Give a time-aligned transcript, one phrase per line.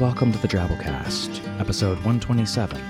[0.00, 2.82] Welcome to the Drabblecast, episode 127.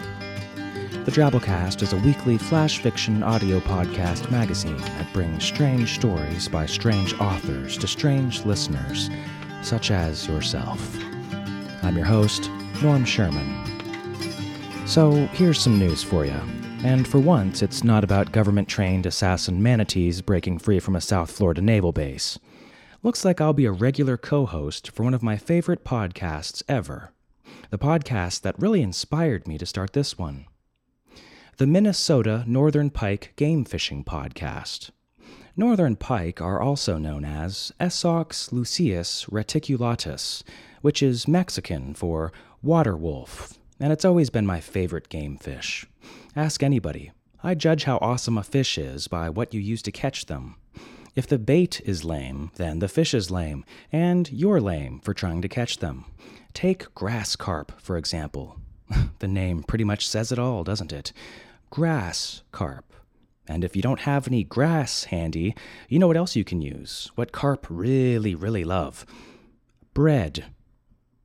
[1.05, 6.67] The Drabblecast is a weekly flash fiction audio podcast magazine that brings strange stories by
[6.67, 9.11] strange authors to strange listeners,
[9.61, 10.97] such as yourself.
[11.83, 12.49] I'm your host,
[12.81, 13.57] Norm Sherman.
[14.87, 16.41] So, here's some news for you.
[16.85, 21.33] And for once, it's not about government trained assassin manatees breaking free from a South
[21.33, 22.39] Florida naval base.
[23.03, 27.13] Looks like I'll be a regular co host for one of my favorite podcasts ever.
[27.71, 30.45] The podcast that really inspired me to start this one
[31.57, 34.91] the Minnesota Northern Pike Game Fishing Podcast.
[35.57, 40.43] Northern pike are also known as Esox lucius reticulatus,
[40.83, 45.87] which is Mexican for water wolf, and it's always been my favorite game fish.
[46.37, 47.13] Ask anybody.
[47.43, 50.57] I judge how awesome a fish is by what you use to catch them.
[51.21, 55.43] If the bait is lame, then the fish is lame, and you're lame for trying
[55.43, 56.07] to catch them.
[56.55, 58.59] Take grass carp, for example.
[59.19, 61.13] the name pretty much says it all, doesn't it?
[61.69, 62.95] Grass carp.
[63.47, 65.55] And if you don't have any grass handy,
[65.91, 67.11] you know what else you can use?
[67.17, 69.05] What carp really, really love?
[69.93, 70.47] Bread.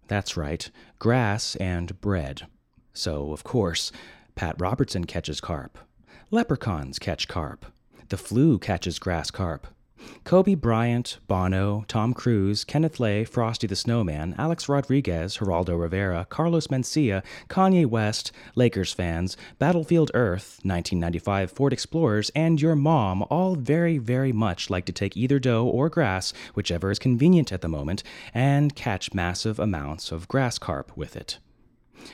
[0.09, 2.47] That's right, grass and bread.
[2.91, 3.93] So, of course,
[4.35, 5.77] Pat Robertson catches carp.
[6.31, 7.65] Leprechauns catch carp.
[8.09, 9.67] The flu catches grass carp.
[10.25, 16.67] Kobe Bryant, Bono, Tom Cruise, Kenneth Lay, Frosty the Snowman, Alex Rodriguez, Geraldo Rivera, Carlos
[16.67, 23.99] Mencia, Kanye West, Lakers fans, Battlefield Earth, 1995 Ford Explorers, and your mom all very,
[23.99, 28.01] very much like to take either dough or grass, whichever is convenient at the moment,
[28.33, 31.37] and catch massive amounts of grass carp with it.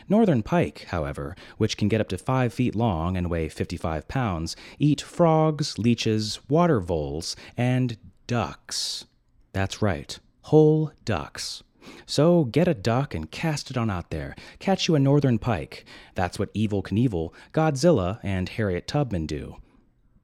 [0.08, 4.56] Northern pike, however, which can get up to 5 feet long and weigh 55 pounds,
[4.80, 7.98] eat frogs, leeches, water voles, and
[8.28, 9.06] ducks.
[9.54, 11.64] That's right, whole ducks.
[12.06, 14.36] So get a duck and cast it on out there.
[14.60, 15.86] Catch you a northern pike.
[16.16, 19.58] That's what Evel Knievel, Godzilla, and Harriet Tubman do.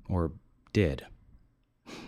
[0.07, 0.33] Or
[0.73, 1.05] did.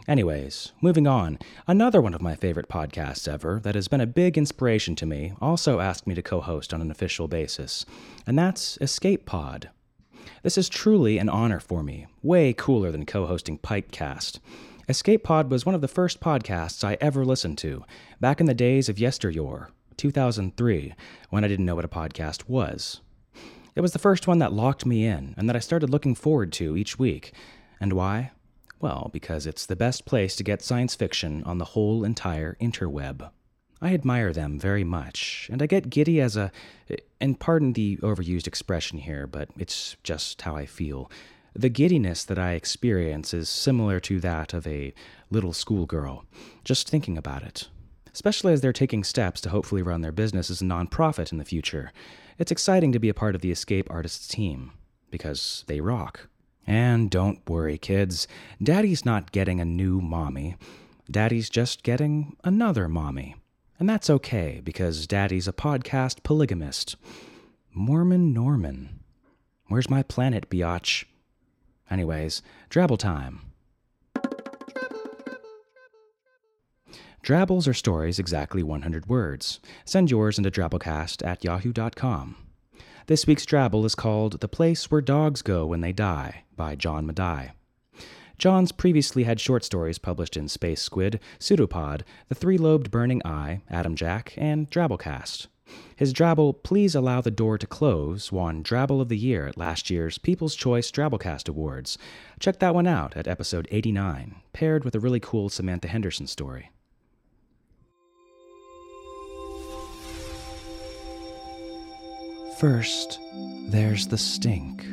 [0.07, 4.37] Anyways, moving on, another one of my favorite podcasts ever that has been a big
[4.37, 7.85] inspiration to me also asked me to co host on an official basis,
[8.25, 9.69] and that's Escape Pod.
[10.43, 14.39] This is truly an honor for me, way cooler than co hosting Pikecast.
[14.87, 17.83] Escape Pod was one of the first podcasts I ever listened to,
[18.19, 20.95] back in the days of yesteryear, 2003,
[21.29, 23.01] when I didn't know what a podcast was.
[23.75, 26.51] It was the first one that locked me in and that I started looking forward
[26.53, 27.33] to each week.
[27.79, 28.31] And why?
[28.81, 33.29] Well, because it's the best place to get science fiction on the whole entire interweb.
[33.81, 36.51] I admire them very much, and I get giddy as a.
[37.21, 41.11] And pardon the overused expression here, but it's just how I feel.
[41.53, 44.93] The giddiness that I experience is similar to that of a
[45.29, 46.25] little schoolgirl,
[46.63, 47.67] just thinking about it.
[48.13, 51.45] Especially as they're taking steps to hopefully run their business as a nonprofit in the
[51.45, 51.91] future.
[52.37, 54.71] It's exciting to be a part of the Escape Artists team,
[55.09, 56.27] because they rock.
[56.67, 58.27] And don't worry, kids.
[58.61, 60.55] Daddy's not getting a new mommy.
[61.09, 63.35] Daddy's just getting another mommy.
[63.79, 66.95] And that's okay, because Daddy's a podcast polygamist.
[67.73, 68.99] Mormon Norman.
[69.67, 71.05] Where's my planet, biatch?
[71.89, 73.41] Anyways, drabble time.
[77.21, 79.59] Drabbles are stories exactly 100 words.
[79.85, 82.35] Send yours into drabblecast at yahoo.com.
[83.07, 87.07] This week's Drabble is called The Place Where Dogs Go When They Die by John
[87.07, 87.51] Maddai.
[88.37, 93.61] John's previously had short stories published in Space Squid, Pseudopod, The Three Lobed Burning Eye,
[93.69, 95.47] Adam Jack, and Drabblecast.
[95.95, 99.89] His Drabble, Please Allow the Door to Close, won Drabble of the Year at last
[99.89, 101.97] year's People's Choice Drabblecast Awards.
[102.39, 106.71] Check that one out at episode 89, paired with a really cool Samantha Henderson story.
[112.59, 113.21] First,
[113.69, 114.85] there's the stink.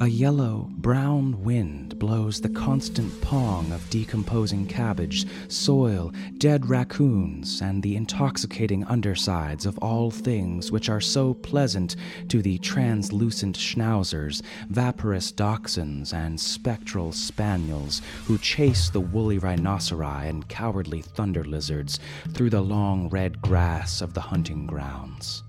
[0.00, 7.80] A yellow, brown wind blows the constant pong of decomposing cabbage, soil, dead raccoons, and
[7.80, 11.94] the intoxicating undersides of all things which are so pleasant
[12.30, 20.48] to the translucent schnauzers, vaporous dachshunds, and spectral spaniels who chase the woolly rhinoceri and
[20.48, 22.00] cowardly thunder lizards
[22.32, 25.44] through the long red grass of the hunting grounds.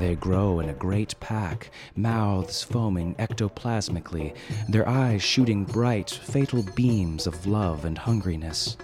[0.00, 4.34] They grow in a great pack, mouths foaming ectoplasmically,
[4.66, 8.78] their eyes shooting bright, fatal beams of love and hungriness.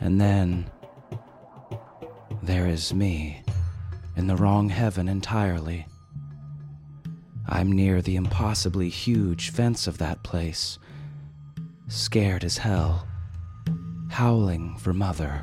[0.00, 0.70] And then
[2.40, 3.42] there is me,
[4.16, 5.88] in the wrong heaven entirely.
[7.48, 10.78] I'm near the impossibly huge fence of that place,
[11.88, 13.08] scared as hell,
[14.10, 15.42] howling for mother.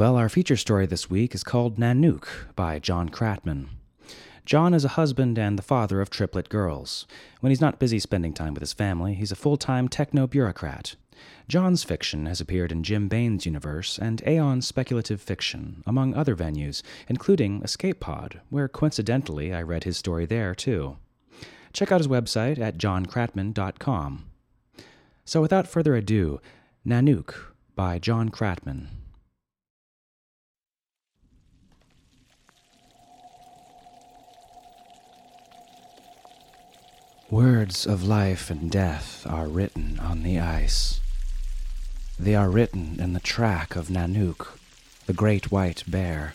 [0.00, 2.26] Well, our feature story this week is called Nanuq
[2.56, 3.68] by John Kratman.
[4.46, 7.06] John is a husband and the father of triplet girls.
[7.40, 10.96] When he's not busy spending time with his family, he's a full time techno bureaucrat.
[11.48, 16.80] John's fiction has appeared in Jim Baen's universe and Aeon Speculative Fiction, among other venues,
[17.06, 20.96] including Escape Pod, where coincidentally I read his story there too.
[21.74, 24.24] Check out his website at johnkratman.com.
[25.26, 26.40] So without further ado,
[26.86, 27.34] Nanuq
[27.76, 28.86] by John Kratman.
[37.30, 41.00] Words of life and death are written on the ice.
[42.18, 44.58] They are written in the track of Nanuq,
[45.06, 46.34] the great white bear.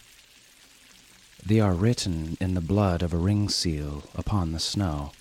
[1.45, 5.11] They are written in the blood of a ring seal upon the snow.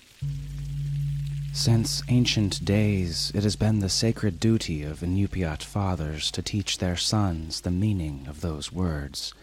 [1.51, 6.95] Since ancient days, it has been the sacred duty of Inupiat fathers to teach their
[6.95, 9.33] sons the meaning of those words.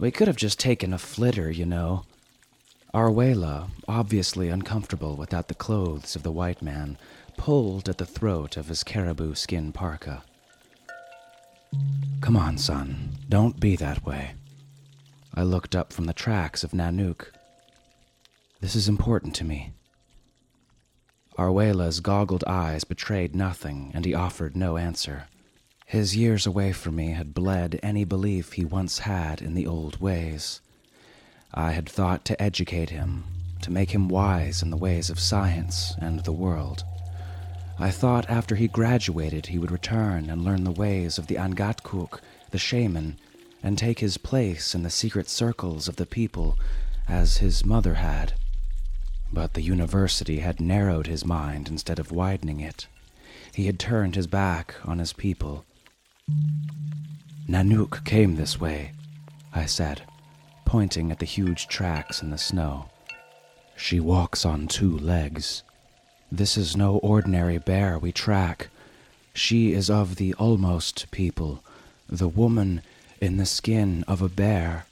[0.00, 2.06] We could have just taken a flitter, you know,
[2.94, 6.98] Arwela, obviously uncomfortable without the clothes of the white man,
[7.38, 10.22] pulled at the throat of his caribou skin parka.
[12.20, 14.34] Come on, son, don't be that way.
[15.34, 17.28] I looked up from the tracks of Nanuq.
[18.60, 19.72] This is important to me.
[21.38, 25.28] Arwela's goggled eyes betrayed nothing, and he offered no answer.
[25.86, 29.98] His years away from me had bled any belief he once had in the old
[29.98, 30.60] ways.
[31.54, 33.24] I had thought to educate him,
[33.60, 36.82] to make him wise in the ways of science and the world.
[37.78, 42.20] I thought after he graduated he would return and learn the ways of the Angatquq,
[42.50, 43.18] the shaman,
[43.62, 46.58] and take his place in the secret circles of the people
[47.06, 48.32] as his mother had.
[49.30, 52.86] But the university had narrowed his mind instead of widening it.
[53.52, 55.66] He had turned his back on his people.
[57.46, 58.92] Nanuq came this way,
[59.54, 60.02] I said
[60.72, 62.86] pointing at the huge tracks in the snow.
[63.76, 65.62] She walks on two legs.
[66.40, 68.70] This is no ordinary bear we track.
[69.34, 71.62] She is of the almost people,
[72.08, 72.80] the woman
[73.20, 74.86] in the skin of a bear.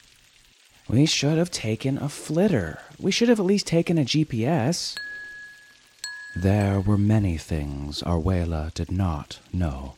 [0.87, 2.81] We should have taken a flitter.
[2.99, 4.99] We should have at least taken a GPS.
[6.37, 9.95] There were many things Arwela did not know.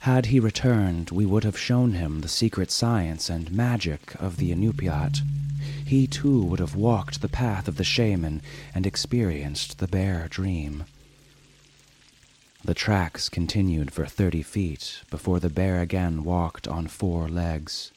[0.00, 4.52] Had he returned, we would have shown him the secret science and magic of the
[4.52, 5.20] Inupiat.
[5.84, 8.40] He too would have walked the path of the shaman
[8.74, 10.84] and experienced the bear dream.
[12.64, 17.92] The tracks continued for thirty feet before the bear again walked on four legs.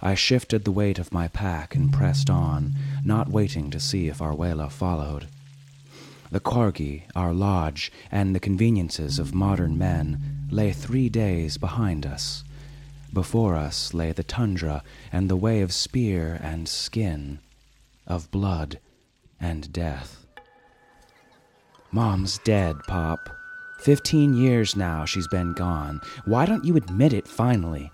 [0.00, 2.74] I shifted the weight of my pack and pressed on,
[3.04, 5.26] not waiting to see if Arwela followed.
[6.30, 12.44] The Corgi, our lodge, and the conveniences of modern men lay three days behind us.
[13.12, 17.38] Before us lay the tundra and the way of spear and skin,
[18.06, 18.78] of blood
[19.40, 20.26] and death.
[21.90, 23.30] Mom's dead, Pop.
[23.80, 26.00] Fifteen years now she's been gone.
[26.26, 27.90] Why don't you admit it finally?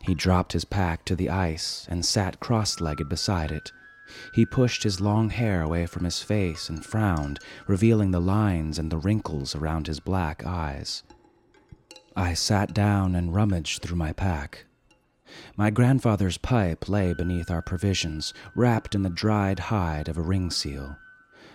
[0.00, 3.72] He dropped his pack to the ice and sat cross legged beside it.
[4.32, 8.90] He pushed his long hair away from his face and frowned, revealing the lines and
[8.90, 11.02] the wrinkles around his black eyes.
[12.16, 14.64] I sat down and rummaged through my pack.
[15.56, 20.50] My grandfather's pipe lay beneath our provisions, wrapped in the dried hide of a ring
[20.50, 20.96] seal.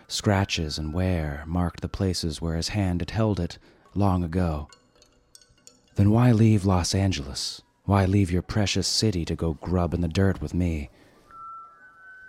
[0.07, 3.57] Scratches and wear marked the places where his hand had held it
[3.95, 4.67] long ago.
[5.95, 7.61] Then why leave Los Angeles?
[7.85, 10.89] Why leave your precious city to go grub in the dirt with me?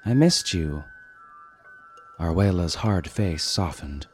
[0.07, 0.85] I missed you.
[2.21, 4.07] Arwela's hard face softened.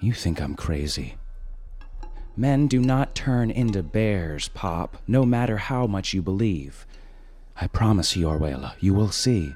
[0.00, 1.14] You think I'm crazy.
[2.36, 6.84] Men do not turn into bears, Pop, no matter how much you believe.
[7.58, 9.54] I promise you, Orwella, you will see.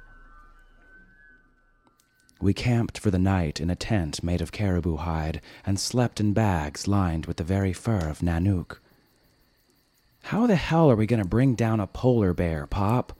[2.41, 6.33] We camped for the night in a tent made of caribou hide and slept in
[6.33, 8.79] bags lined with the very fur of Nanuq.
[10.25, 13.13] How the hell are we going to bring down a polar bear, Pop?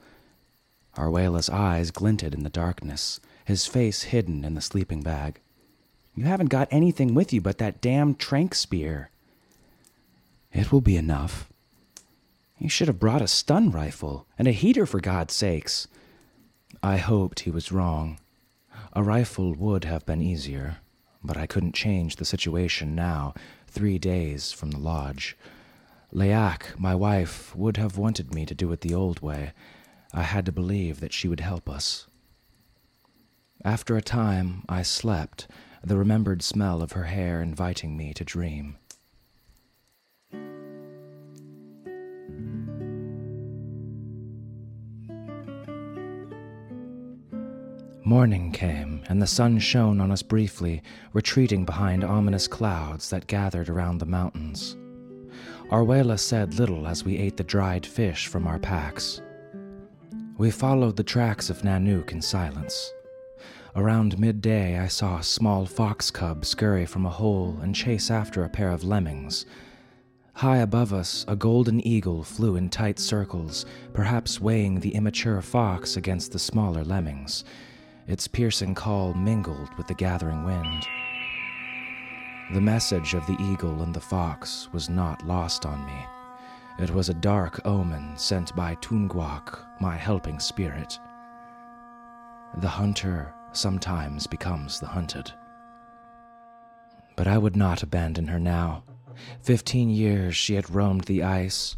[0.95, 5.39] Arwela's eyes glinted in the darkness, his face hidden in the sleeping bag.
[6.15, 9.09] You haven't got anything with you but that damn trank spear.
[10.51, 11.49] It will be enough.
[12.57, 15.87] You should have brought a stun rifle and a heater for God's sakes.
[16.83, 18.19] I hoped he was wrong.
[18.93, 20.77] A rifle would have been easier,
[21.23, 23.33] but I couldn't change the situation now,
[23.67, 25.37] three days from the lodge.
[26.11, 29.53] Leak, my wife, would have wanted me to do it the old way.
[30.13, 32.07] I had to believe that she would help us.
[33.63, 35.47] After a time, I slept,
[35.83, 38.77] the remembered smell of her hair inviting me to dream.
[48.03, 53.69] Morning came, and the sun shone on us briefly, retreating behind ominous clouds that gathered
[53.69, 54.75] around the mountains.
[55.69, 59.21] Arwela said little as we ate the dried fish from our packs.
[60.41, 62.91] We followed the tracks of Nanuq in silence.
[63.75, 68.43] Around midday, I saw a small fox cub scurry from a hole and chase after
[68.43, 69.45] a pair of lemmings.
[70.33, 75.95] High above us, a golden eagle flew in tight circles, perhaps weighing the immature fox
[75.95, 77.43] against the smaller lemmings.
[78.07, 80.87] Its piercing call mingled with the gathering wind.
[82.55, 86.20] The message of the eagle and the fox was not lost on me.
[86.79, 90.97] It was a dark omen sent by Tungwak, my helping spirit.
[92.57, 95.31] The hunter sometimes becomes the hunted.
[97.15, 98.83] But I would not abandon her now.
[99.41, 101.75] Fifteen years she had roamed the ice,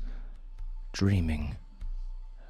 [0.94, 1.58] dreaming.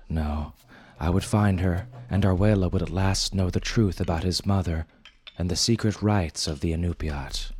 [0.09, 0.53] No,
[0.99, 4.85] I would find her, and Arwela would at last know the truth about his mother
[5.37, 7.51] and the secret rites of the Inupiat.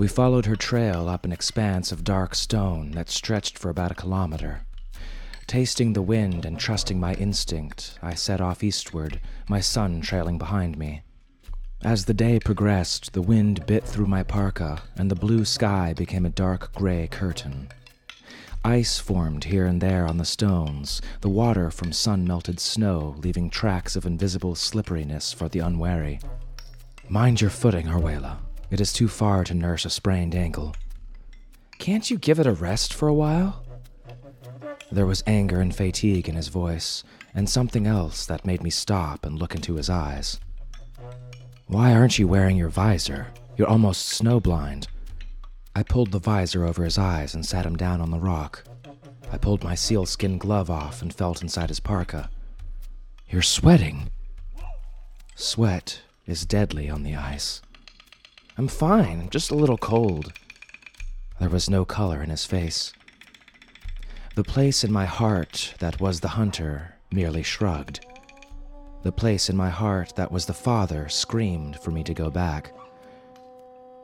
[0.00, 3.94] We followed her trail up an expanse of dark stone that stretched for about a
[3.94, 4.62] kilometer.
[5.46, 10.78] Tasting the wind and trusting my instinct, I set off eastward, my son trailing behind
[10.78, 11.02] me.
[11.82, 16.24] As the day progressed, the wind bit through my parka, and the blue sky became
[16.24, 17.68] a dark gray curtain.
[18.64, 23.50] Ice formed here and there on the stones, the water from sun melted snow leaving
[23.50, 26.20] tracks of invisible slipperiness for the unwary.
[27.10, 28.38] Mind your footing, Arwela.
[28.70, 30.74] It is too far to nurse a sprained ankle.
[31.78, 33.64] Can't you give it a rest for a while?
[34.92, 37.02] There was anger and fatigue in his voice,
[37.34, 40.38] and something else that made me stop and look into his eyes.
[41.66, 43.28] Why aren't you wearing your visor?
[43.56, 44.86] You're almost snowblind.
[45.74, 48.64] I pulled the visor over his eyes and sat him down on the rock.
[49.32, 52.30] I pulled my sealskin glove off and felt inside his parka.
[53.28, 54.10] You're sweating.
[55.36, 57.62] Sweat is deadly on the ice.
[58.58, 60.32] I'm fine, just a little cold.
[61.38, 62.92] There was no color in his face.
[64.34, 68.06] The place in my heart that was the hunter merely shrugged.
[69.02, 72.74] The place in my heart that was the father screamed for me to go back.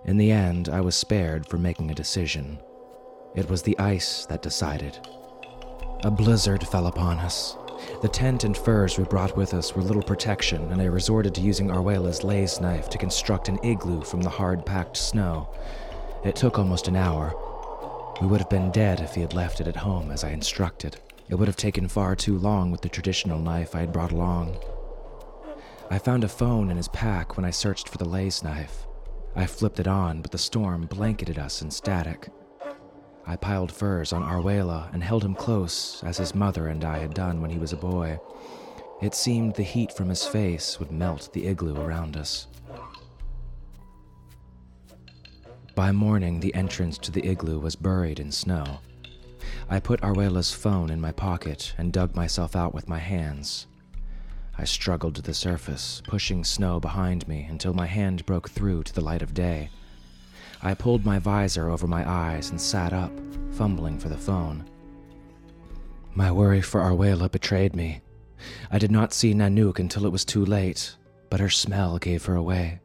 [0.07, 2.59] In the end, I was spared from making a decision.
[3.35, 4.99] It was the ice that decided.
[6.05, 7.57] A blizzard fell upon us.
[8.03, 11.41] The tent and furs we brought with us were little protection, and I resorted to
[11.41, 15.49] using Arwela's lace knife to construct an igloo from the hard packed snow.
[16.25, 17.35] It took almost an hour.
[18.21, 20.97] We would have been dead if he had left it at home as I instructed.
[21.29, 24.57] It would have taken far too long with the traditional knife I had brought along.
[25.91, 28.87] I found a phone in his pack when I searched for the lace knife.
[29.35, 32.29] I flipped it on, but the storm blanketed us in static.
[33.27, 37.13] I piled furs on Arwela and held him close, as his mother and I had
[37.13, 38.21] done when he was a boy.
[39.03, 42.47] It seemed the heat from his face would melt the igloo around us.
[45.75, 48.79] By morning, the entrance to the igloo was buried in snow.
[49.69, 53.67] I put Arwela's phone in my pocket and dug myself out with my hands.
[54.57, 58.95] I struggled to the surface, pushing snow behind me until my hand broke through to
[58.95, 59.69] the light of day.
[60.63, 63.13] I pulled my visor over my eyes and sat up,
[63.53, 64.65] fumbling for the phone.
[66.15, 68.01] My worry for Arwela betrayed me.
[68.71, 70.97] I did not see Nanuq until it was too late,
[71.31, 72.81] but her smell gave her away.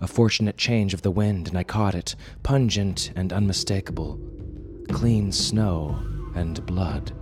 [0.00, 4.18] A fortunate change of the wind, and I caught it, pungent and unmistakable.
[4.88, 5.98] Clean snow
[6.34, 7.12] and blood.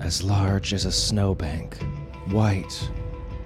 [0.00, 1.78] As large as a snowbank,
[2.30, 2.90] white,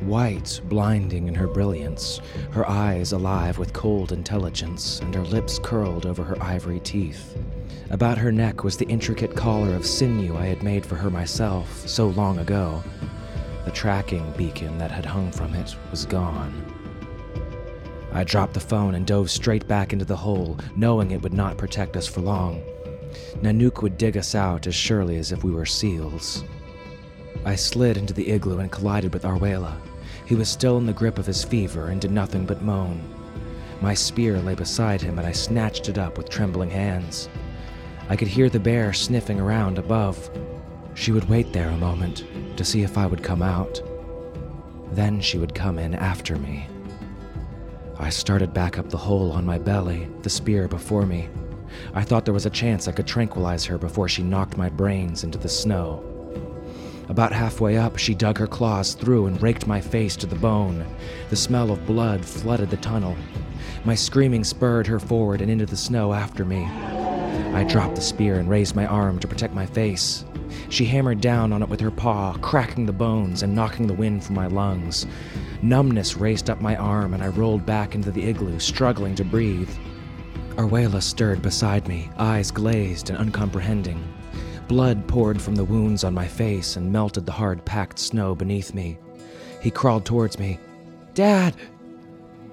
[0.02, 6.06] white, blinding in her brilliance, her eyes alive with cold intelligence, and her lips curled
[6.06, 7.36] over her ivory teeth.
[7.90, 11.88] About her neck was the intricate collar of sinew I had made for her myself
[11.88, 12.82] so long ago.
[13.64, 16.64] The tracking beacon that had hung from it was gone.
[18.12, 21.58] I dropped the phone and dove straight back into the hole, knowing it would not
[21.58, 22.62] protect us for long.
[23.42, 26.44] Nanuq would dig us out as surely as if we were seals.
[27.44, 29.76] I slid into the igloo and collided with Arwela.
[30.26, 33.02] He was still in the grip of his fever and did nothing but moan.
[33.80, 37.30] My spear lay beside him, and I snatched it up with trembling hands.
[38.10, 40.30] I could hear the bear sniffing around above.
[40.94, 42.24] She would wait there a moment
[42.56, 43.80] to see if I would come out.
[44.92, 46.66] Then she would come in after me.
[47.98, 51.28] I started back up the hole on my belly, the spear before me.
[51.94, 55.24] I thought there was a chance I could tranquilize her before she knocked my brains
[55.24, 56.04] into the snow.
[57.10, 60.86] About halfway up, she dug her claws through and raked my face to the bone.
[61.28, 63.16] The smell of blood flooded the tunnel.
[63.84, 66.66] My screaming spurred her forward and into the snow after me.
[67.52, 70.24] I dropped the spear and raised my arm to protect my face.
[70.68, 74.22] She hammered down on it with her paw, cracking the bones and knocking the wind
[74.22, 75.04] from my lungs.
[75.62, 79.70] Numbness raced up my arm, and I rolled back into the igloo, struggling to breathe.
[80.50, 84.00] Arwela stirred beside me, eyes glazed and uncomprehending.
[84.70, 88.72] Blood poured from the wounds on my face and melted the hard packed snow beneath
[88.72, 88.98] me.
[89.60, 90.60] He crawled towards me.
[91.12, 91.56] Dad!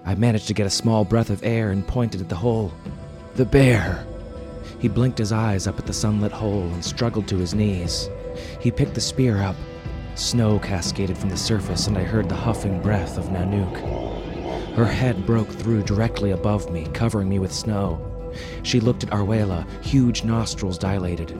[0.03, 2.73] I managed to get a small breath of air and pointed at the hole.
[3.35, 4.03] The bear!
[4.79, 8.09] He blinked his eyes up at the sunlit hole and struggled to his knees.
[8.59, 9.55] He picked the spear up.
[10.15, 14.73] Snow cascaded from the surface, and I heard the huffing breath of Nanuq.
[14.73, 18.01] Her head broke through directly above me, covering me with snow.
[18.63, 21.39] She looked at Arwela, huge nostrils dilated.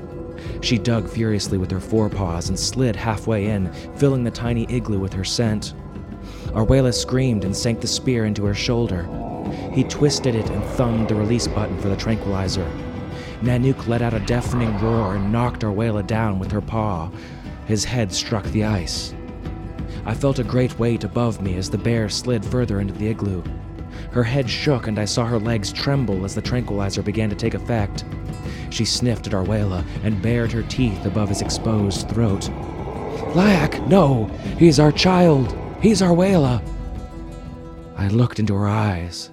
[0.62, 5.14] She dug furiously with her forepaws and slid halfway in, filling the tiny igloo with
[5.14, 5.74] her scent.
[6.48, 9.08] Arwela screamed and sank the spear into her shoulder.
[9.74, 12.70] He twisted it and thumbed the release button for the tranquilizer.
[13.42, 17.12] Nanuq let out a deafening roar and knocked Arwela down with her paw.
[17.66, 19.14] His head struck the ice.
[20.06, 23.44] I felt a great weight above me as the bear slid further into the igloo.
[24.12, 27.54] Her head shook and I saw her legs tremble as the tranquilizer began to take
[27.54, 28.06] effect.
[28.70, 32.50] She sniffed at Arwela and bared her teeth above his exposed throat.
[33.34, 34.26] Layak, no!
[34.58, 35.58] He's our child!
[35.82, 36.62] He's Arwela!
[37.96, 39.32] I looked into her eyes,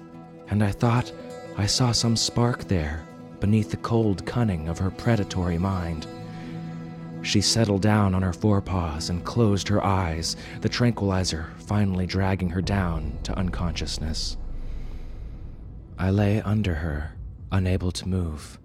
[0.49, 1.11] and I thought
[1.57, 3.05] I saw some spark there
[3.39, 6.07] beneath the cold cunning of her predatory mind.
[7.21, 12.61] She settled down on her forepaws and closed her eyes, the tranquilizer finally dragging her
[12.61, 14.37] down to unconsciousness.
[15.97, 17.13] I lay under her,
[17.51, 18.59] unable to move.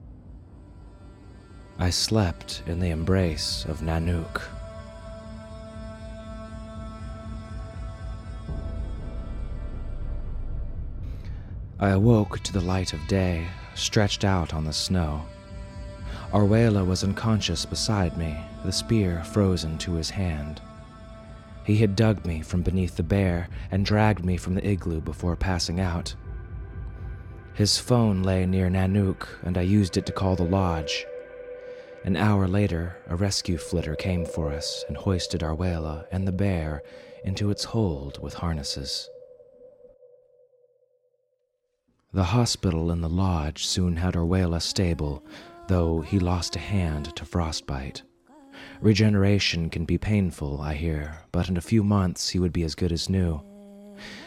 [1.79, 4.43] I slept in the embrace of Nanuq.
[11.79, 15.23] I awoke to the light of day, stretched out on the snow.
[16.33, 20.61] Arwela was unconscious beside me, the spear frozen to his hand.
[21.65, 25.37] He had dug me from beneath the bear and dragged me from the igloo before
[25.37, 26.15] passing out.
[27.55, 31.07] His phone lay near Nanuq, and I used it to call the lodge.
[32.03, 36.83] An hour later, a rescue flitter came for us and hoisted Arwela and the bear
[37.25, 39.11] into its hold with harnesses.
[42.13, 45.23] The hospital and the lodge soon had Arwela stable,
[45.69, 48.03] though he lost a hand to frostbite.
[48.81, 52.75] Regeneration can be painful, I hear, but in a few months he would be as
[52.75, 53.43] good as new.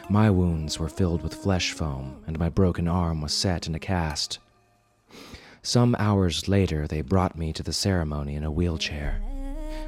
[0.09, 3.79] My wounds were filled with flesh foam, and my broken arm was set in a
[3.79, 4.38] cast.
[5.65, 9.21] Some hours later, they brought me to the ceremony in a wheelchair.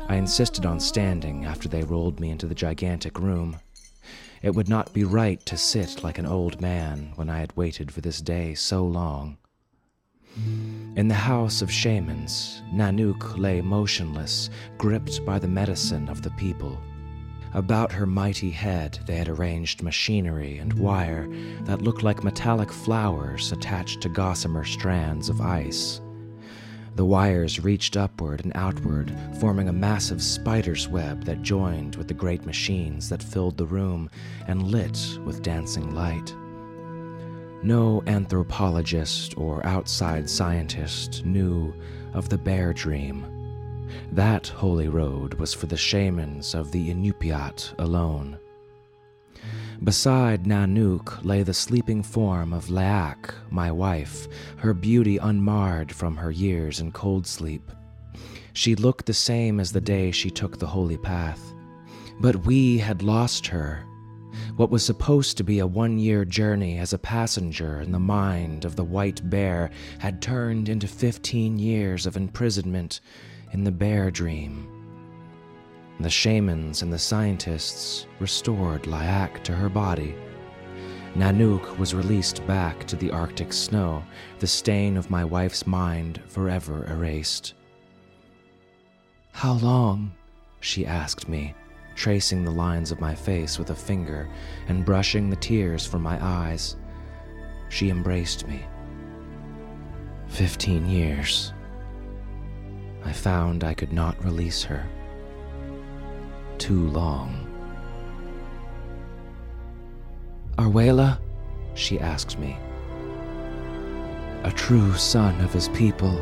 [0.08, 3.58] I insisted on standing after they rolled me into the gigantic room.
[4.42, 7.92] It would not be right to sit like an old man when I had waited
[7.92, 9.38] for this day so long.
[10.96, 16.80] In the house of shamans, Nanuq lay motionless, gripped by the medicine of the people.
[17.56, 21.26] About her mighty head, they had arranged machinery and wire
[21.62, 26.02] that looked like metallic flowers attached to gossamer strands of ice.
[26.96, 32.14] The wires reached upward and outward, forming a massive spider's web that joined with the
[32.14, 34.10] great machines that filled the room
[34.48, 36.36] and lit with dancing light.
[37.64, 41.74] No anthropologist or outside scientist knew
[42.14, 43.26] of the bear dream
[44.12, 48.38] that holy road was for the shamans of the Inupiat alone.
[49.84, 56.32] Beside Nanuq lay the sleeping form of Laak, my wife, her beauty unmarred from her
[56.32, 57.72] years in cold sleep.
[58.54, 61.54] She looked the same as the day she took the holy path.
[62.22, 63.84] But we had lost her.
[64.56, 68.64] What was supposed to be a one year journey as a passenger in the mind
[68.64, 69.70] of the white bear
[70.00, 73.02] had turned into 15 years of imprisonment
[73.56, 74.68] in the bear dream.
[76.02, 80.14] The shamans and the scientists restored Lyak to her body.
[81.16, 84.04] Nanuq was released back to the Arctic snow,
[84.40, 87.54] the stain of my wife's mind forever erased.
[89.32, 90.12] How long?
[90.60, 91.56] she asked me,
[91.96, 94.28] tracing the lines of my face with a finger
[94.68, 96.76] and brushing the tears from my eyes.
[97.70, 98.66] She embraced me.
[100.28, 101.54] Fifteen years.
[103.06, 104.86] I found I could not release her.
[106.58, 107.42] Too long.
[110.58, 111.20] Arwela?
[111.76, 112.58] she asked me.
[114.44, 116.20] A true son of his people.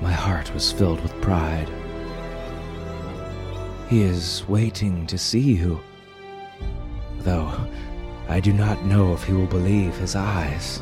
[0.00, 1.68] My heart was filled with pride.
[3.88, 5.80] He is waiting to see you.
[7.20, 7.52] Though
[8.28, 10.80] I do not know if he will believe his eyes.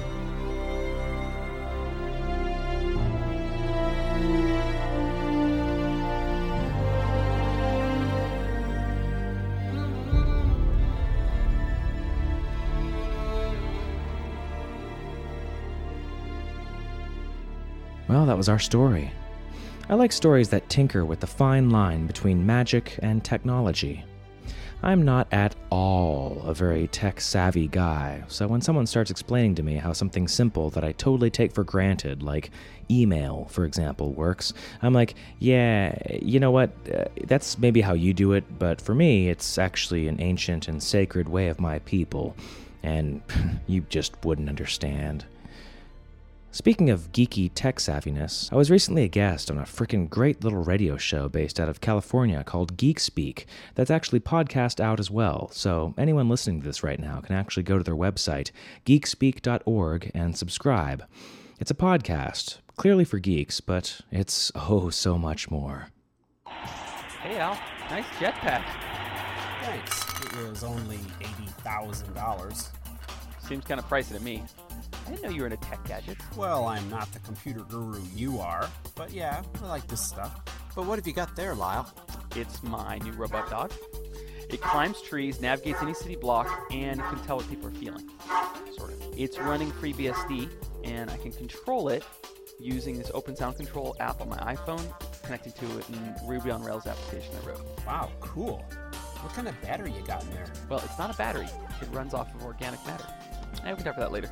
[18.17, 19.13] Well, that was our story.
[19.91, 24.07] I like stories that tinker with the fine line between magic and technology.
[24.83, 29.63] I'm not at all a very tech savvy guy, so when someone starts explaining to
[29.63, 32.53] me how something simple that I totally take for granted, like
[32.91, 36.71] email, for example, works, I'm like, yeah, you know what?
[36.91, 40.83] Uh, that's maybe how you do it, but for me, it's actually an ancient and
[40.83, 42.35] sacred way of my people,
[42.83, 43.21] and
[43.67, 45.27] you just wouldn't understand.
[46.57, 50.65] Speaking of geeky tech savviness, I was recently a guest on a freaking great little
[50.65, 55.51] radio show based out of California called Geek Speak that's actually podcast out as well.
[55.53, 58.53] So anyone listening to this right now can actually go to their website,
[58.87, 61.05] geekspeak.org, and subscribe.
[61.61, 65.89] It's a podcast, clearly for geeks, but it's oh so much more.
[66.47, 67.59] Hey Al,
[67.91, 68.65] nice jetpack.
[69.61, 70.05] Thanks.
[70.25, 72.69] It was only $80,000.
[73.47, 74.43] Seems kind of pricey to me.
[75.07, 76.25] I didn't know you were into tech gadgets.
[76.37, 80.41] Well, I'm not the computer guru you are, but yeah, I like this stuff.
[80.75, 81.89] But what have you got there, Lyle?
[82.35, 83.73] It's my new robot dog.
[84.51, 88.11] It climbs trees, navigates any city block, and can tell what people are feeling.
[88.77, 89.03] Sort of.
[89.17, 90.51] It's running FreeBSD,
[90.85, 92.05] and I can control it
[92.59, 94.83] using this Open Sound Control app on my iPhone,
[95.23, 97.61] connecting to it in Ruby on Rails application I wrote.
[97.87, 98.65] Wow, cool.
[99.21, 100.47] What kind of battery you got in there?
[100.69, 101.49] Well, it's not a battery.
[101.81, 103.07] It runs off of organic matter.
[103.65, 104.31] I we can talk about that later.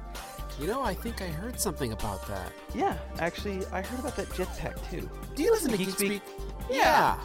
[0.60, 2.52] You know, I think I heard something about that.
[2.74, 5.08] Yeah, actually, I heard about that jetpack too.
[5.34, 6.22] Do you listen to Geek Geek Speak?
[6.22, 6.46] Speak?
[6.70, 7.18] Yeah.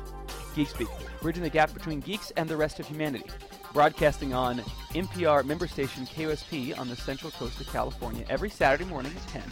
[0.56, 0.88] Geek Speak,
[1.22, 3.30] bridging the gap between geeks and the rest of humanity.
[3.72, 4.60] Broadcasting on
[4.94, 9.44] NPR member station KOSP on the central coast of California every Saturday morning at 10.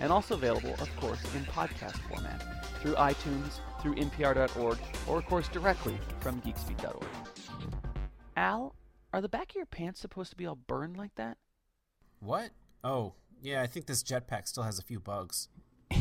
[0.00, 2.40] And also available, of course, in podcast format
[2.80, 4.78] through iTunes, through NPR.org,
[5.08, 7.04] or, of course, directly from geekspeak.org.
[8.36, 8.76] Al,
[9.12, 11.36] are the back of your pants supposed to be all burned like that?
[12.20, 12.50] What?
[12.82, 15.48] Oh, yeah, I think this jetpack still has a few bugs.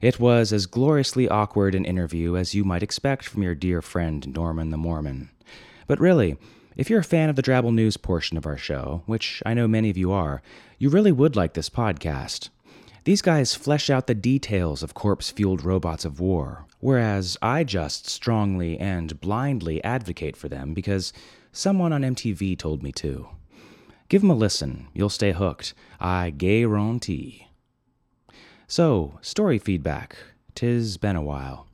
[0.00, 4.26] It was as gloriously awkward an interview as you might expect from your dear friend
[4.34, 5.28] Norman the Mormon.
[5.86, 6.38] But really,
[6.74, 9.68] if you're a fan of the Drabble News portion of our show, which I know
[9.68, 10.40] many of you are,
[10.78, 12.48] you really would like this podcast.
[13.04, 18.08] These guys flesh out the details of corpse fueled robots of war, whereas I just
[18.08, 21.12] strongly and blindly advocate for them because
[21.52, 23.28] someone on MTV told me to.
[24.10, 25.72] Give 'em a listen, you'll stay hooked.
[26.00, 27.46] I guarantee.
[28.66, 30.16] So, story feedback.
[30.56, 31.68] Tis been a while.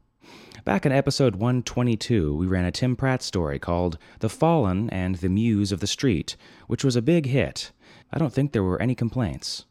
[0.62, 5.31] Back in episode 122, we ran a Tim Pratt story called The Fallen and the
[5.31, 7.72] Muse of the Street, which was a big hit.
[8.12, 9.64] I don't think there were any complaints.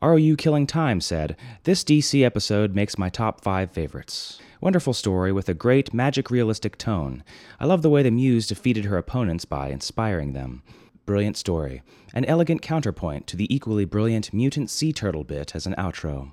[0.00, 4.40] ROU Killing Time said, This DC episode makes my top five favorites.
[4.62, 7.22] Wonderful story with a great magic realistic tone.
[7.60, 10.62] I love the way the Muse defeated her opponents by inspiring them.
[11.06, 11.82] Brilliant story.
[12.12, 16.32] An elegant counterpoint to the equally brilliant mutant sea turtle bit as an outro.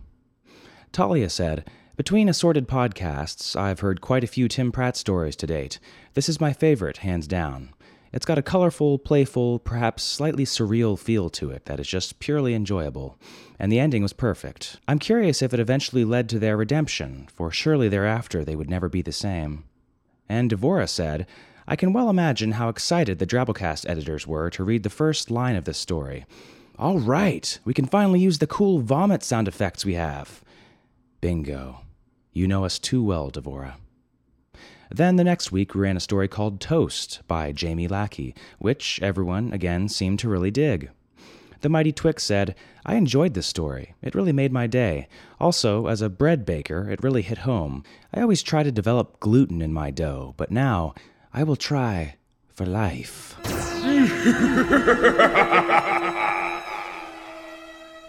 [0.91, 5.79] Talia said, Between assorted podcasts, I've heard quite a few Tim Pratt stories to date.
[6.15, 7.69] This is my favorite, hands down.
[8.12, 12.55] It's got a colorful, playful, perhaps slightly surreal feel to it that is just purely
[12.55, 13.17] enjoyable.
[13.59, 14.79] And the ending was perfect.
[14.88, 18.89] I'm curious if it eventually led to their redemption, for surely thereafter they would never
[18.89, 19.65] be the same.
[20.29, 21.27] And Devora said,
[21.67, 25.56] I can well imagine how excited the Drabblecast editors were to read the first line
[25.56, 26.26] of this story.
[26.78, 30.43] All right, we can finally use the cool vomit sound effects we have.
[31.21, 31.82] Bingo.
[32.34, 33.76] You know us too well, Devora.
[34.89, 39.54] Then the next week, we ran a story called Toast by Jamie Lackey, which everyone,
[39.54, 40.89] again, seemed to really dig.
[41.62, 43.95] The Mighty Twix said, I enjoyed this story.
[44.02, 45.08] It really made my day.
[45.39, 47.84] Also, as a bread baker, it really hit home.
[48.13, 50.93] I always try to develop gluten in my dough, but now
[51.35, 52.17] I will try
[52.53, 53.35] for life.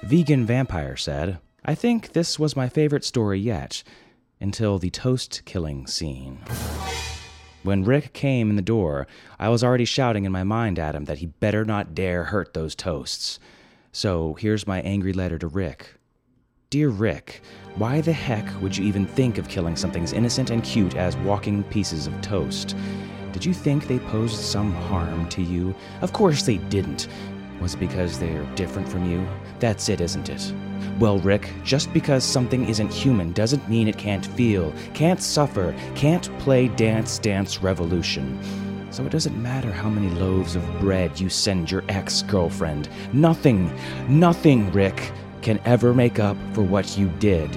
[0.03, 3.83] Vegan Vampire said, I think this was my favorite story yet,
[4.41, 6.41] until the toast killing scene.
[7.63, 9.07] When Rick came in the door,
[9.39, 12.53] I was already shouting in my mind at him that he better not dare hurt
[12.53, 13.41] those toasts.
[13.91, 15.95] So here's my angry letter to Rick.
[16.69, 17.41] Dear Rick,
[17.77, 21.17] why the heck would you even think of killing something as innocent and cute as
[21.19, 22.77] walking pieces of toast?
[23.35, 25.75] Did you think they posed some harm to you?
[26.03, 27.09] Of course they didn't.
[27.61, 29.27] Was it because they're different from you?
[29.59, 30.55] That's it, isn't it?
[31.01, 36.31] Well, Rick, just because something isn't human doesn't mean it can't feel, can't suffer, can't
[36.39, 38.39] play Dance Dance Revolution.
[38.93, 42.89] So it doesn't matter how many loaves of bread you send your ex girlfriend.
[43.13, 43.77] Nothing,
[44.09, 45.11] nothing, Rick,
[45.43, 47.51] can ever make up for what you did.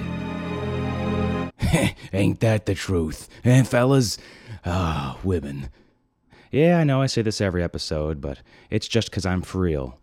[2.12, 3.28] Ain't that the truth?
[3.44, 4.18] Eh, fellas?
[4.70, 5.70] Ah, women.
[6.52, 9.98] Yeah, I know I say this every episode, but it's just because I'm for real.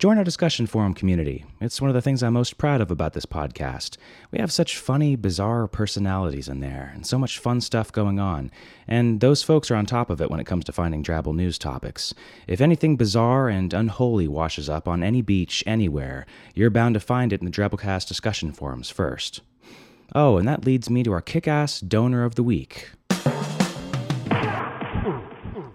[0.00, 1.44] Join our discussion forum community.
[1.60, 3.96] It's one of the things I'm most proud of about this podcast.
[4.32, 8.50] We have such funny, bizarre personalities in there, and so much fun stuff going on.
[8.88, 11.56] And those folks are on top of it when it comes to finding Drabble news
[11.56, 12.12] topics.
[12.48, 16.26] If anything bizarre and unholy washes up on any beach anywhere,
[16.56, 19.42] you're bound to find it in the Drabblecast discussion forums first.
[20.12, 22.90] Oh, and that leads me to our kick ass donor of the week.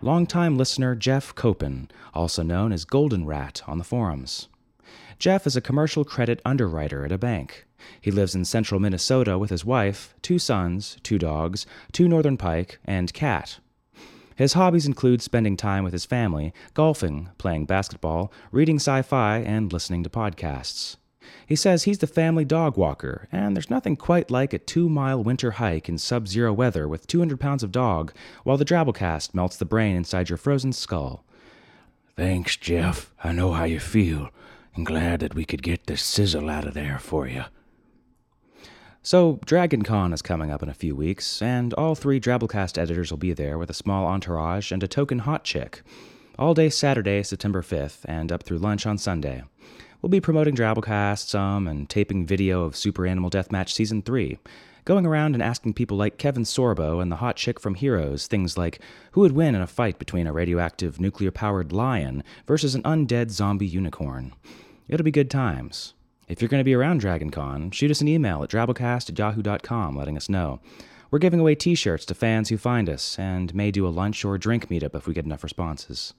[0.03, 4.49] Longtime listener Jeff Copen, also known as Golden Rat on the forums.
[5.17, 7.65] Jeff is a commercial credit underwriter at a bank.
[8.01, 12.79] He lives in central Minnesota with his wife, two sons, two dogs, two northern pike,
[12.83, 13.59] and cat.
[14.35, 19.71] His hobbies include spending time with his family, golfing, playing basketball, reading sci fi, and
[19.71, 20.97] listening to podcasts.
[21.47, 25.23] He says he's the family dog walker, and there's nothing quite like a two mile
[25.23, 29.57] winter hike in sub zero weather with 200 pounds of dog while the Drabblecast melts
[29.57, 31.23] the brain inside your frozen skull.
[32.15, 33.11] Thanks, Jeff.
[33.23, 34.29] I know how you feel,
[34.75, 37.45] and glad that we could get the sizzle out of there for you.
[39.05, 43.11] So, Dragon Con is coming up in a few weeks, and all three Drabblecast editors
[43.11, 45.81] will be there with a small entourage and a token hot chick.
[46.39, 49.43] All day Saturday, September 5th, and up through lunch on Sunday.
[50.03, 54.37] We'll be promoting Drabblecast some and taping video of Super Animal Deathmatch Season 3,
[54.83, 58.57] going around and asking people like Kevin Sorbo and the hot chick from Heroes things
[58.57, 58.81] like
[59.13, 63.29] who would win in a fight between a radioactive nuclear powered lion versus an undead
[63.29, 64.33] zombie unicorn.
[64.89, 65.93] It'll be good times.
[66.27, 69.95] If you're going to be around DragonCon, shoot us an email at drabblecast at yahoo.com
[69.95, 70.59] letting us know.
[71.11, 74.25] We're giving away t shirts to fans who find us, and may do a lunch
[74.25, 76.13] or drink meetup if we get enough responses.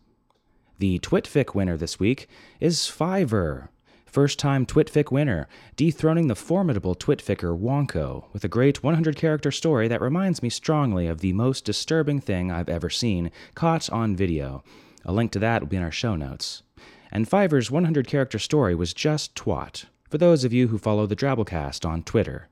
[0.79, 2.29] The Twitfic winner this week
[2.61, 3.69] is Fiverr.
[4.15, 9.89] First time Twitfic winner, dethroning the formidable Twitficker Wonko with a great 100 character story
[9.89, 14.63] that reminds me strongly of the most disturbing thing I've ever seen, caught on video.
[15.05, 16.63] A link to that will be in our show notes.
[17.11, 21.17] And Fiverr's 100 character story was just twat, for those of you who follow the
[21.17, 22.47] Drabblecast on Twitter.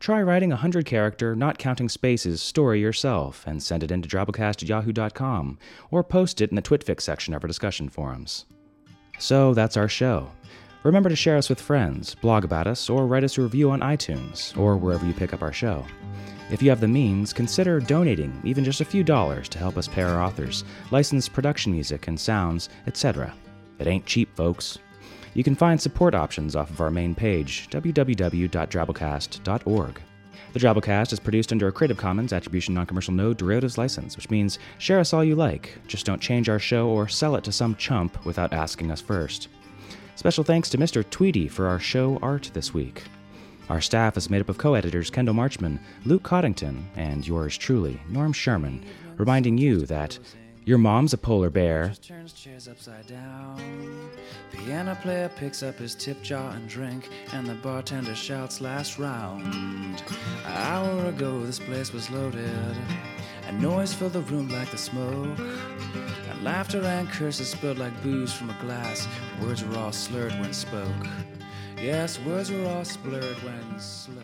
[0.00, 4.64] Try writing a 100 character, not counting spaces, story yourself and send it into drabblecast
[4.64, 5.58] at yahoo.com,
[5.90, 8.44] or post it in the Twitfic section of our discussion forums.
[9.18, 10.30] So that's our show.
[10.82, 13.80] Remember to share us with friends, blog about us, or write us a review on
[13.80, 15.84] iTunes or wherever you pick up our show.
[16.50, 19.86] If you have the means, consider donating even just a few dollars to help us
[19.86, 23.34] pay our authors, license production music and sounds, etc.
[23.78, 24.78] It ain't cheap, folks.
[25.34, 30.00] You can find support options off of our main page, www.drabblecast.org.
[30.52, 34.58] The Drabblecast is produced under a Creative Commons Attribution Non-Commercial No Derivatives license, which means
[34.78, 37.76] share us all you like, just don't change our show or sell it to some
[37.76, 39.48] chump without asking us first.
[40.20, 41.02] Special thanks to Mr.
[41.08, 43.04] Tweedy for our show art this week.
[43.70, 47.98] Our staff is made up of co editors Kendall Marchman, Luke Coddington, and yours truly,
[48.06, 48.84] Norm Sherman,
[49.16, 50.18] reminding you that
[50.66, 51.94] your mom's a polar bear.
[54.52, 59.54] Piano player picks up his tip jar and drink, and the bartender shouts last round.
[59.54, 60.04] An
[60.44, 62.76] hour ago, this place was loaded,
[63.50, 65.38] and noise filled the room like the smoke.
[66.30, 69.08] And laughter and curses spilled like booze from a glass.
[69.42, 71.06] Words were all slurred when spoke.
[71.76, 74.22] Yes, words were all blurred when slow.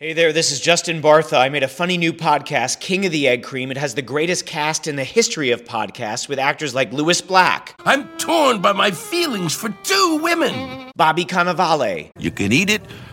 [0.00, 1.38] Hey there, this is Justin Bartha.
[1.38, 3.70] I made a funny new podcast, King of the Egg Cream.
[3.72, 7.74] It has the greatest cast in the history of podcasts with actors like Lewis Black,
[7.84, 10.90] I'm torn by my feelings for two women.
[10.96, 12.82] Bobby Cannavale, You can eat it